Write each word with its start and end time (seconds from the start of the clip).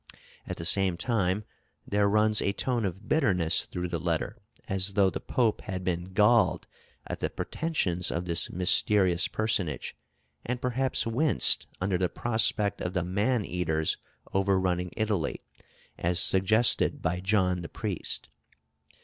At 0.47 0.57
the 0.57 0.65
same 0.65 0.97
time, 0.97 1.43
there 1.87 2.09
runs 2.09 2.41
a 2.41 2.53
tone 2.53 2.85
of 2.85 3.07
bitterness 3.07 3.67
through 3.67 3.87
the 3.87 3.99
letter, 3.99 4.35
as 4.67 4.93
though 4.95 5.11
the 5.11 5.19
Pope 5.19 5.61
had 5.61 5.83
been 5.83 6.05
galled 6.05 6.65
at 7.05 7.19
the 7.19 7.29
pretensions 7.29 8.09
of 8.09 8.25
this 8.25 8.49
mysterious 8.49 9.27
personage, 9.27 9.95
and 10.43 10.59
perhaps 10.59 11.05
winced 11.05 11.67
under 11.79 11.99
the 11.99 12.09
prospect 12.09 12.81
of 12.81 12.93
the 12.93 13.03
man 13.03 13.45
eaters 13.45 13.97
overrunning 14.33 14.89
Italy, 14.97 15.39
as 15.99 16.19
suggested 16.19 17.03
by 17.03 17.19
John 17.19 17.61
the 17.61 17.69
Priest. 17.69 18.29